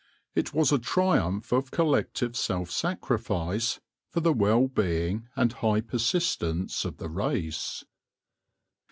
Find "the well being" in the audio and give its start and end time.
4.19-5.27